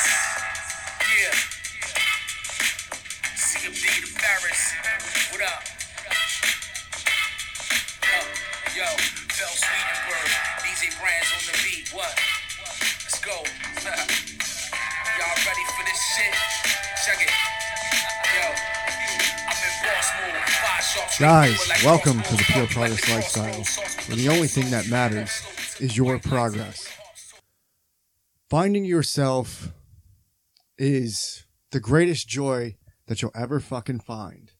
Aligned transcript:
Yeah. 0.00 1.34
CMD 3.36 3.84
to 4.00 4.08
Paris. 4.20 4.60
What 5.32 5.42
up? 5.42 5.62
Yo, 8.04 8.18
yo, 8.76 8.88
Phil 9.32 9.54
Swedenberg. 9.56 10.30
DJ 10.62 10.92
Brands 11.00 11.30
on 11.32 11.42
the 11.48 11.56
beat. 11.64 11.88
What? 11.92 12.12
Let's 13.04 13.20
go. 13.24 13.36
Y'all 15.18 15.40
ready 15.46 15.64
for 15.76 15.84
this 15.84 16.00
shit? 16.16 16.34
Check 17.06 17.20
it. 17.20 17.32
Yo. 18.34 18.44
I'm 19.48 19.58
in 19.64 19.74
boss 19.82 20.08
mode. 20.20 20.36
Five 20.60 20.84
sharp 20.84 21.08
Guys, 21.18 21.58
welcome 21.84 22.22
to 22.22 22.36
the. 22.36 22.44
Pure 22.52 22.66
Progress 22.66 23.08
Lifestyle, 23.08 23.64
where 24.08 24.16
the 24.16 24.28
only 24.28 24.48
thing 24.48 24.70
that 24.70 24.88
matters 24.88 25.30
is 25.80 25.96
your 25.96 26.18
progress. 26.18 26.88
Finding 28.48 28.84
yourself 28.84 29.68
is 30.80 31.44
the 31.72 31.78
greatest 31.78 32.26
joy 32.26 32.74
that 33.06 33.20
you'll 33.20 33.30
ever 33.34 33.60
fucking 33.60 34.00
find. 34.00 34.50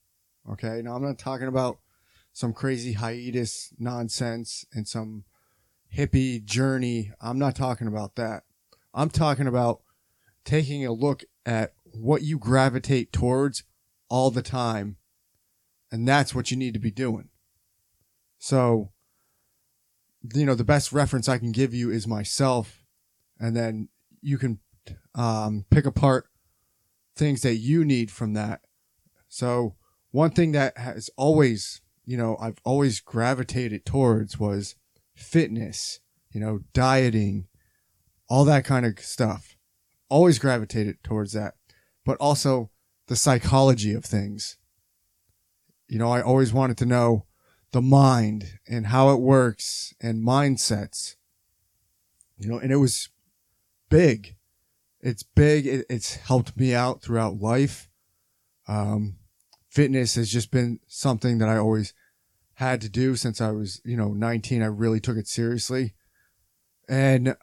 Okay? 0.48 0.82
Now, 0.82 0.94
I'm 0.94 1.02
not 1.02 1.18
talking 1.18 1.48
about 1.48 1.78
some 2.32 2.52
crazy 2.52 2.92
hiatus 2.92 3.72
nonsense 3.78 4.66
and 4.72 4.86
some 4.86 5.24
hippie 5.96 6.44
journey. 6.44 7.10
I'm 7.20 7.38
not 7.38 7.56
talking 7.56 7.86
about 7.86 8.16
that. 8.16 8.44
I'm 8.92 9.08
talking 9.08 9.46
about 9.46 9.80
taking 10.44 10.84
a 10.84 10.92
look 10.92 11.24
at 11.46 11.72
what 11.84 12.22
you 12.22 12.38
gravitate 12.38 13.12
towards 13.12 13.64
all 14.08 14.30
the 14.30 14.42
time. 14.42 14.96
And 15.90 16.06
that's 16.06 16.34
what 16.34 16.50
you 16.50 16.56
need 16.56 16.74
to 16.74 16.80
be 16.80 16.90
doing. 16.90 17.30
So, 18.38 18.92
you 20.34 20.44
know, 20.44 20.54
the 20.54 20.64
best 20.64 20.92
reference 20.92 21.28
I 21.28 21.38
can 21.38 21.52
give 21.52 21.72
you 21.72 21.90
is 21.90 22.06
myself. 22.06 22.84
And 23.38 23.56
then 23.56 23.88
you 24.20 24.36
can 24.36 24.60
um, 25.14 25.64
pick 25.70 25.86
apart 25.86 26.26
things 27.16 27.42
that 27.42 27.56
you 27.56 27.84
need 27.84 28.10
from 28.10 28.34
that. 28.34 28.60
So, 29.28 29.76
one 30.10 30.30
thing 30.30 30.52
that 30.52 30.76
has 30.76 31.10
always, 31.16 31.82
you 32.04 32.16
know, 32.16 32.36
I've 32.40 32.58
always 32.64 33.00
gravitated 33.00 33.84
towards 33.84 34.40
was 34.40 34.74
fitness, 35.14 36.00
you 36.32 36.40
know, 36.40 36.60
dieting, 36.72 37.46
all 38.28 38.44
that 38.44 38.64
kind 38.64 38.86
of 38.86 38.98
stuff. 39.00 39.56
Always 40.08 40.38
gravitated 40.38 41.02
towards 41.04 41.32
that. 41.32 41.54
But 42.04 42.16
also 42.18 42.70
the 43.06 43.16
psychology 43.16 43.92
of 43.92 44.04
things. 44.04 44.56
You 45.88 45.98
know, 45.98 46.10
I 46.10 46.22
always 46.22 46.52
wanted 46.52 46.78
to 46.78 46.86
know 46.86 47.26
the 47.72 47.82
mind 47.82 48.58
and 48.68 48.86
how 48.86 49.10
it 49.10 49.20
works 49.20 49.94
and 50.00 50.24
mindsets. 50.24 51.16
You 52.38 52.48
know, 52.48 52.58
and 52.58 52.72
it 52.72 52.76
was 52.76 53.08
big. 53.88 54.36
It's 55.02 55.22
big. 55.22 55.66
It, 55.66 55.86
it's 55.88 56.16
helped 56.16 56.56
me 56.56 56.74
out 56.74 57.02
throughout 57.02 57.40
life. 57.40 57.88
Um, 58.68 59.16
fitness 59.68 60.14
has 60.16 60.30
just 60.30 60.50
been 60.50 60.80
something 60.86 61.38
that 61.38 61.48
I 61.48 61.56
always 61.56 61.94
had 62.54 62.80
to 62.82 62.88
do 62.88 63.16
since 63.16 63.40
I 63.40 63.50
was, 63.50 63.80
you 63.84 63.96
know, 63.96 64.12
19. 64.12 64.62
I 64.62 64.66
really 64.66 65.00
took 65.00 65.16
it 65.16 65.26
seriously. 65.26 65.94
And, 66.88 67.34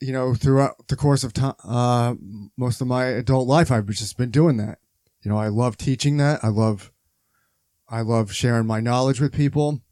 you 0.00 0.12
know, 0.12 0.34
throughout 0.34 0.88
the 0.88 0.96
course 0.96 1.24
of 1.24 1.32
time, 1.32 1.54
uh, 1.64 2.14
most 2.56 2.80
of 2.80 2.86
my 2.86 3.04
adult 3.06 3.46
life, 3.46 3.70
I've 3.70 3.86
just 3.88 4.16
been 4.16 4.30
doing 4.30 4.56
that. 4.56 4.78
You 5.22 5.30
know, 5.30 5.36
I 5.36 5.48
love 5.48 5.76
teaching 5.76 6.16
that. 6.16 6.42
I 6.42 6.48
love, 6.48 6.92
I 7.88 8.00
love 8.00 8.32
sharing 8.32 8.66
my 8.66 8.80
knowledge 8.80 9.20
with 9.20 9.32
people. 9.32 9.82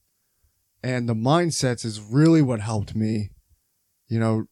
And 0.82 1.08
the 1.08 1.14
mindsets 1.14 1.84
is 1.84 2.00
really 2.00 2.42
what 2.42 2.60
helped 2.60 2.94
me, 2.94 3.30
you 4.08 4.20
know, 4.20 4.44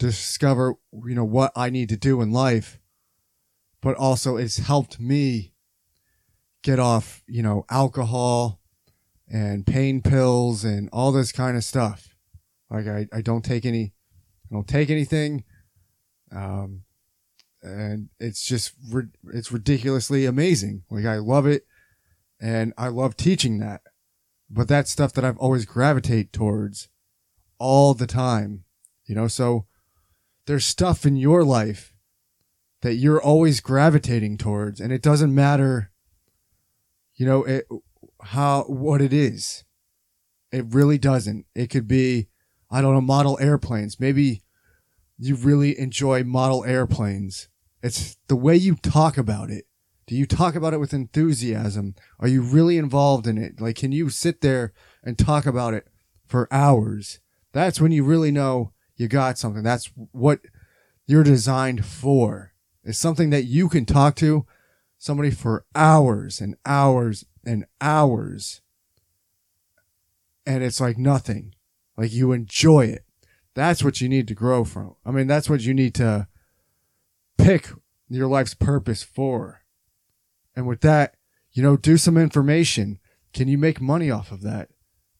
discover, 0.00 0.74
you 0.92 1.14
know, 1.14 1.24
what 1.24 1.52
I 1.54 1.70
need 1.70 1.90
to 1.90 1.96
do 1.96 2.20
in 2.22 2.32
life. 2.32 2.80
But 3.80 3.96
also 3.96 4.36
it's 4.36 4.56
helped 4.56 4.98
me 4.98 5.52
get 6.62 6.78
off, 6.78 7.22
you 7.26 7.42
know, 7.42 7.64
alcohol 7.70 8.60
and 9.28 9.66
pain 9.66 10.02
pills 10.02 10.64
and 10.64 10.88
all 10.92 11.12
this 11.12 11.30
kind 11.30 11.56
of 11.56 11.64
stuff. 11.64 12.16
Like 12.68 12.86
I, 12.86 13.06
I 13.12 13.20
don't 13.20 13.44
take 13.44 13.64
any, 13.64 13.92
I 14.50 14.54
don't 14.54 14.66
take 14.66 14.90
anything. 14.90 15.44
Um, 16.34 16.82
and 17.62 18.08
it's 18.18 18.44
just, 18.44 18.72
it's 19.32 19.52
ridiculously 19.52 20.24
amazing. 20.24 20.82
Like 20.90 21.04
I 21.04 21.16
love 21.16 21.46
it 21.46 21.66
and 22.40 22.72
I 22.76 22.88
love 22.88 23.16
teaching 23.16 23.58
that. 23.58 23.82
But 24.48 24.66
that's 24.66 24.90
stuff 24.90 25.12
that 25.12 25.24
I've 25.24 25.38
always 25.38 25.64
gravitate 25.64 26.32
towards 26.32 26.88
all 27.58 27.94
the 27.94 28.06
time, 28.06 28.64
you 29.04 29.14
know? 29.14 29.28
So 29.28 29.66
there's 30.50 30.66
stuff 30.66 31.06
in 31.06 31.14
your 31.14 31.44
life 31.44 31.94
that 32.82 32.94
you're 32.94 33.22
always 33.22 33.60
gravitating 33.60 34.36
towards 34.36 34.80
and 34.80 34.92
it 34.92 35.00
doesn't 35.00 35.32
matter, 35.32 35.92
you 37.14 37.24
know, 37.24 37.44
it, 37.44 37.68
how, 38.20 38.64
what 38.64 39.00
it 39.00 39.12
is. 39.12 39.62
It 40.50 40.64
really 40.70 40.98
doesn't. 40.98 41.46
It 41.54 41.68
could 41.68 41.86
be, 41.86 42.26
I 42.68 42.82
don't 42.82 42.94
know, 42.94 43.00
model 43.00 43.38
airplanes. 43.40 44.00
Maybe 44.00 44.42
you 45.16 45.36
really 45.36 45.78
enjoy 45.78 46.24
model 46.24 46.64
airplanes. 46.64 47.48
It's 47.80 48.16
the 48.26 48.34
way 48.34 48.56
you 48.56 48.74
talk 48.74 49.16
about 49.16 49.50
it. 49.50 49.66
Do 50.08 50.16
you 50.16 50.26
talk 50.26 50.56
about 50.56 50.74
it 50.74 50.80
with 50.80 50.92
enthusiasm? 50.92 51.94
Are 52.18 52.26
you 52.26 52.42
really 52.42 52.76
involved 52.76 53.28
in 53.28 53.38
it? 53.38 53.60
Like, 53.60 53.76
can 53.76 53.92
you 53.92 54.10
sit 54.10 54.40
there 54.40 54.72
and 55.04 55.16
talk 55.16 55.46
about 55.46 55.74
it 55.74 55.86
for 56.26 56.52
hours? 56.52 57.20
That's 57.52 57.80
when 57.80 57.92
you 57.92 58.02
really 58.02 58.32
know 58.32 58.72
you 59.00 59.08
got 59.08 59.38
something. 59.38 59.62
That's 59.62 59.90
what 60.12 60.40
you're 61.06 61.24
designed 61.24 61.86
for. 61.86 62.52
It's 62.84 62.98
something 62.98 63.30
that 63.30 63.44
you 63.44 63.70
can 63.70 63.86
talk 63.86 64.14
to 64.16 64.44
somebody 64.98 65.30
for 65.30 65.64
hours 65.74 66.38
and 66.38 66.54
hours 66.66 67.24
and 67.42 67.64
hours. 67.80 68.60
And 70.44 70.62
it's 70.62 70.82
like 70.82 70.98
nothing. 70.98 71.54
Like 71.96 72.12
you 72.12 72.32
enjoy 72.32 72.88
it. 72.88 73.06
That's 73.54 73.82
what 73.82 74.02
you 74.02 74.08
need 74.08 74.28
to 74.28 74.34
grow 74.34 74.64
from. 74.64 74.96
I 75.06 75.12
mean, 75.12 75.26
that's 75.26 75.48
what 75.48 75.62
you 75.62 75.72
need 75.72 75.94
to 75.94 76.28
pick 77.38 77.70
your 78.10 78.28
life's 78.28 78.54
purpose 78.54 79.02
for. 79.02 79.62
And 80.54 80.66
with 80.66 80.82
that, 80.82 81.14
you 81.52 81.62
know, 81.62 81.78
do 81.78 81.96
some 81.96 82.18
information. 82.18 82.98
Can 83.32 83.48
you 83.48 83.56
make 83.56 83.80
money 83.80 84.10
off 84.10 84.30
of 84.30 84.42
that? 84.42 84.68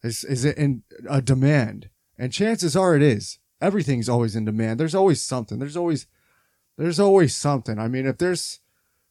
Is, 0.02 0.22
is 0.24 0.44
it 0.44 0.58
in 0.58 0.82
a 1.08 1.22
demand? 1.22 1.88
And 2.18 2.30
chances 2.30 2.76
are 2.76 2.94
it 2.94 3.02
is. 3.02 3.38
Everything's 3.60 4.09
always 4.09 4.34
in 4.34 4.44
demand. 4.44 4.81
There's 4.81 4.94
always 4.94 5.22
something. 5.22 5.59
There's 5.59 5.76
always, 5.76 6.06
there's 6.76 7.00
always 7.00 7.34
something. 7.34 7.78
I 7.78 7.88
mean, 7.88 8.06
if 8.06 8.19
there's 8.19 8.60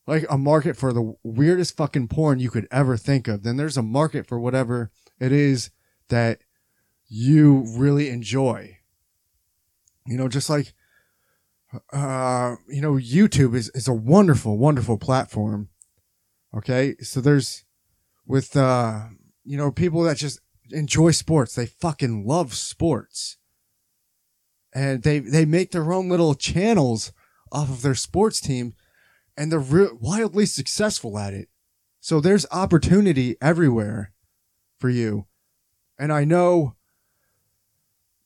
like 0.08 0.26
a 0.30 0.38
market 0.38 0.76
for 0.76 0.92
the 0.92 1.14
weirdest 1.24 1.78
fucking 1.78 2.08
porn 2.08 2.40
you 2.40 2.50
could 2.50 2.68
ever 2.72 2.98
think 2.98 3.28
of, 3.28 3.44
then 3.44 3.58
there's 3.58 3.78
a 3.78 3.84
market 3.84 4.26
for 4.26 4.40
whatever 4.40 4.92
it 5.20 5.32
is 5.32 5.70
that 6.08 6.40
you 7.08 7.66
really 7.78 8.10
enjoy. 8.10 8.78
You 10.08 10.18
know, 10.18 10.28
just 10.28 10.50
like, 10.50 10.74
uh, 11.94 12.56
you 12.68 12.82
know, 12.82 12.94
YouTube 12.94 13.56
is, 13.56 13.70
is 13.76 13.88
a 13.88 13.94
wonderful, 13.94 14.58
wonderful 14.58 14.98
platform. 14.98 15.70
Okay. 16.56 16.96
So 17.02 17.22
there's 17.22 17.66
with, 18.26 18.58
uh, 18.58 19.10
you 19.44 19.58
know, 19.58 19.72
people 19.72 20.02
that 20.04 20.18
just 20.18 20.40
enjoy 20.72 21.12
sports. 21.12 21.54
They 21.54 21.68
fucking 21.68 22.26
love 22.26 22.56
sports. 22.56 23.38
And 24.74 25.04
they, 25.04 25.20
they 25.20 25.46
make 25.46 25.72
their 25.72 25.92
own 25.92 26.10
little 26.10 26.36
channels 26.36 27.12
off 27.52 27.70
of 27.70 27.82
their 27.82 27.96
sports 27.96 28.40
team 28.40 28.76
and 29.40 29.52
they're 29.52 29.60
re- 29.60 29.90
wildly 30.00 30.46
successful 30.46 31.18
at 31.18 31.34
it. 31.34 31.48
So 32.02 32.20
there's 32.20 32.46
opportunity 32.52 33.38
everywhere 33.42 34.12
for 34.80 34.90
you. 34.90 35.28
And 35.98 36.12
I 36.12 36.26
know, 36.26 36.76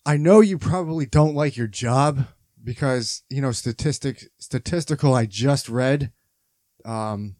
I 0.05 0.17
know 0.17 0.41
you 0.41 0.57
probably 0.57 1.05
don't 1.05 1.35
like 1.35 1.55
your 1.55 1.67
job 1.67 2.27
because, 2.63 3.23
you 3.29 3.41
know, 3.41 3.51
statistic, 3.51 4.29
statistical 4.39 5.13
I 5.13 5.25
just 5.25 5.69
read, 5.69 6.11
um, 6.83 7.35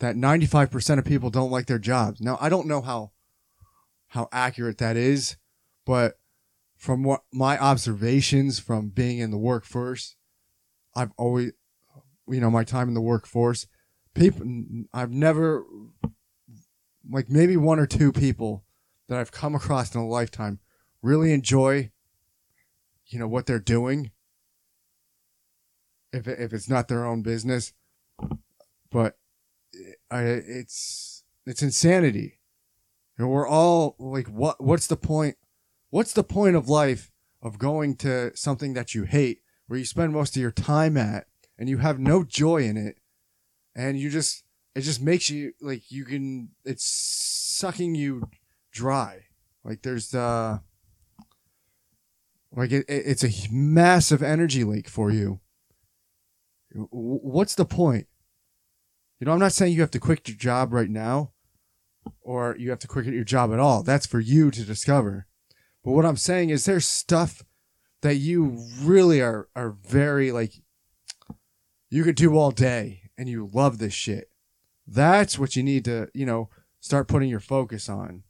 that 0.00 0.16
95% 0.16 0.98
of 0.98 1.04
people 1.04 1.30
don't 1.30 1.50
like 1.50 1.66
their 1.66 1.78
jobs. 1.78 2.20
Now, 2.20 2.38
I 2.40 2.48
don't 2.48 2.66
know 2.66 2.80
how, 2.80 3.12
how 4.08 4.28
accurate 4.32 4.78
that 4.78 4.96
is, 4.96 5.36
but 5.84 6.18
from 6.86 7.02
what 7.02 7.22
my 7.32 7.58
observations 7.58 8.60
from 8.60 8.90
being 8.90 9.18
in 9.18 9.32
the 9.32 9.36
workforce, 9.36 10.14
I've 10.94 11.10
always, 11.18 11.50
you 12.28 12.40
know, 12.40 12.48
my 12.48 12.62
time 12.62 12.86
in 12.86 12.94
the 12.94 13.00
workforce, 13.00 13.66
people, 14.14 14.46
I've 14.94 15.10
never, 15.10 15.64
like 17.10 17.28
maybe 17.28 17.56
one 17.56 17.80
or 17.80 17.88
two 17.88 18.12
people 18.12 18.64
that 19.08 19.18
I've 19.18 19.32
come 19.32 19.56
across 19.56 19.96
in 19.96 20.00
a 20.00 20.06
lifetime 20.06 20.60
really 21.02 21.32
enjoy, 21.32 21.90
you 23.08 23.18
know, 23.18 23.26
what 23.26 23.46
they're 23.46 23.58
doing. 23.58 24.12
If, 26.12 26.28
if 26.28 26.52
it's 26.52 26.70
not 26.70 26.86
their 26.86 27.04
own 27.04 27.22
business, 27.22 27.72
but 28.92 29.18
I, 30.08 30.22
it's, 30.22 31.24
it's 31.46 31.62
insanity. 31.62 32.38
Know, 33.18 33.26
we're 33.26 33.48
all 33.48 33.96
like, 33.98 34.28
what, 34.28 34.62
what's 34.62 34.86
the 34.86 34.96
point? 34.96 35.36
What's 35.90 36.12
the 36.12 36.24
point 36.24 36.56
of 36.56 36.68
life 36.68 37.12
of 37.42 37.58
going 37.58 37.96
to 37.96 38.36
something 38.36 38.74
that 38.74 38.94
you 38.94 39.04
hate 39.04 39.40
where 39.66 39.78
you 39.78 39.84
spend 39.84 40.12
most 40.12 40.36
of 40.36 40.42
your 40.42 40.50
time 40.50 40.96
at 40.96 41.26
and 41.58 41.68
you 41.68 41.78
have 41.78 41.98
no 41.98 42.24
joy 42.24 42.62
in 42.62 42.76
it 42.76 42.98
and 43.74 43.98
you 43.98 44.10
just 44.10 44.42
it 44.74 44.80
just 44.80 45.00
makes 45.00 45.30
you 45.30 45.52
like 45.60 45.90
you 45.90 46.04
can 46.04 46.50
it's 46.64 46.84
sucking 46.84 47.94
you 47.94 48.28
dry. 48.72 49.26
Like 49.64 49.82
there's 49.82 50.14
uh 50.14 50.58
like 52.52 52.72
it, 52.72 52.84
it's 52.88 53.24
a 53.24 53.52
massive 53.52 54.22
energy 54.22 54.64
leak 54.64 54.88
for 54.88 55.10
you. 55.10 55.40
What's 56.72 57.54
the 57.54 57.64
point? 57.64 58.06
You 59.20 59.26
know 59.26 59.32
i'm 59.32 59.38
not 59.38 59.52
saying 59.52 59.72
you 59.72 59.80
have 59.80 59.90
to 59.92 59.98
quit 59.98 60.28
your 60.28 60.36
job 60.36 60.74
right 60.74 60.90
now 60.90 61.32
or 62.20 62.54
you 62.58 62.70
have 62.70 62.78
to 62.80 62.88
quit 62.88 63.06
your 63.06 63.24
job 63.24 63.52
at 63.52 63.58
all. 63.58 63.82
That's 63.82 64.06
for 64.06 64.20
you 64.20 64.50
to 64.50 64.62
discover 64.62 65.25
but 65.86 65.92
what 65.92 66.04
i'm 66.04 66.18
saying 66.18 66.50
is 66.50 66.66
there's 66.66 66.86
stuff 66.86 67.42
that 68.02 68.16
you 68.16 68.62
really 68.82 69.22
are 69.22 69.48
are 69.56 69.70
very 69.70 70.30
like 70.30 70.52
you 71.90 72.04
could 72.04 72.16
do 72.16 72.36
all 72.36 72.50
day 72.50 73.02
and 73.16 73.28
you 73.28 73.48
love 73.52 73.78
this 73.78 73.94
shit. 73.94 74.30
That's 74.86 75.38
what 75.38 75.56
you 75.56 75.62
need 75.62 75.84
to, 75.86 76.08
you 76.14 76.26
know, 76.26 76.50
start 76.80 77.08
putting 77.08 77.28
your 77.28 77.40
focus 77.40 77.88
on. 77.88 78.22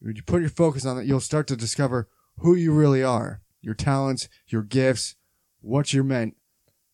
When 0.00 0.14
you 0.14 0.22
put 0.22 0.40
your 0.40 0.50
focus 0.50 0.84
on 0.84 0.98
it, 0.98 1.06
you'll 1.06 1.20
start 1.20 1.46
to 1.48 1.56
discover 1.56 2.08
who 2.38 2.54
you 2.54 2.72
really 2.72 3.02
are, 3.02 3.40
your 3.60 3.74
talents, 3.74 4.28
your 4.46 4.62
gifts, 4.62 5.16
what 5.60 5.92
you're 5.92 6.04
meant, 6.04 6.36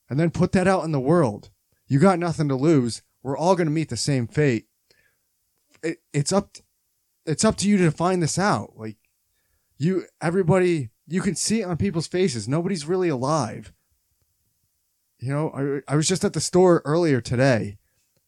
and 0.09 0.19
then 0.19 0.31
put 0.31 0.53
that 0.53 0.69
out 0.69 0.85
in 0.85 0.93
the 0.93 1.01
world. 1.01 1.51
You 1.87 1.99
got 1.99 2.19
nothing 2.19 2.49
to 2.49 2.55
lose. 2.55 3.03
We're 3.23 3.37
all 3.37 3.57
going 3.57 3.67
to 3.67 3.73
meet 3.73 3.91
the 3.91 3.97
same 3.97 4.27
fate. 4.27 4.67
It, 5.83 5.99
it's 6.15 6.33
up, 6.33 6.57
it's 7.27 7.45
up 7.45 7.57
to 7.57 7.69
you 7.69 7.77
to 7.79 7.91
find 7.91 8.23
this 8.23 8.39
out. 8.39 8.73
Like 8.77 8.97
you, 9.77 10.05
everybody, 10.21 10.91
you 11.07 11.21
can 11.21 11.35
see 11.35 11.61
it 11.61 11.65
on 11.65 11.77
people's 11.77 12.07
faces. 12.07 12.49
Nobody's 12.49 12.87
really 12.87 13.09
alive. 13.09 13.73
You 15.19 15.33
know, 15.33 15.83
I, 15.89 15.93
I 15.93 15.97
was 15.97 16.09
just 16.09 16.25
at 16.25 16.33
the 16.33 16.41
store 16.41 16.83
earlier 16.85 17.21
today, 17.21 17.79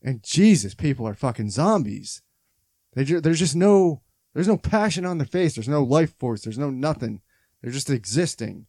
and 0.02 0.22
Jesus, 0.22 0.74
people 0.74 1.06
are 1.06 1.14
fucking 1.14 1.50
zombies. 1.50 2.22
They 2.94 3.04
ju- 3.04 3.20
there's 3.20 3.38
just 3.38 3.56
no 3.56 4.02
there's 4.34 4.48
no 4.48 4.56
passion 4.56 5.04
on 5.04 5.18
their 5.18 5.26
face. 5.26 5.54
There's 5.54 5.68
no 5.68 5.82
life 5.82 6.14
force. 6.18 6.42
There's 6.42 6.58
no 6.58 6.70
nothing. 6.70 7.20
They're 7.60 7.72
just 7.72 7.90
existing. 7.90 8.66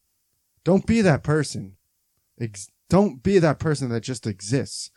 Don't 0.63 0.85
be 0.85 1.01
that 1.01 1.23
person. 1.23 1.77
Ex- 2.39 2.69
don't 2.89 3.21
be 3.21 3.39
that 3.39 3.59
person 3.59 3.89
that 3.89 4.01
just 4.01 4.25
exists. 4.25 4.91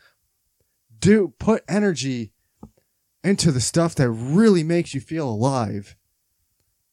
Do 0.99 1.35
put 1.39 1.65
energy 1.69 2.33
into 3.23 3.53
the 3.53 3.61
stuff 3.61 3.95
that 3.97 4.11
really 4.11 4.63
makes 4.63 4.95
you 4.95 5.01
feel 5.01 5.29
alive 5.29 5.97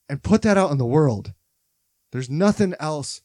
and 0.09 0.23
put 0.23 0.41
that 0.43 0.57
out 0.57 0.71
in 0.71 0.77
the 0.77 0.85
world. 0.85 1.33
There's 2.11 2.29
nothing 2.29 2.73
else 2.79 3.21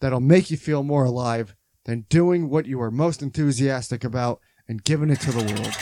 that'll 0.00 0.20
make 0.20 0.50
you 0.50 0.56
feel 0.56 0.82
more 0.82 1.04
alive 1.04 1.54
than 1.84 2.06
doing 2.08 2.48
what 2.48 2.66
you 2.66 2.80
are 2.80 2.90
most 2.90 3.22
enthusiastic 3.22 4.04
about 4.04 4.40
and 4.68 4.82
giving 4.82 5.10
it 5.10 5.20
to 5.20 5.32
the 5.32 5.44
world. 5.44 5.76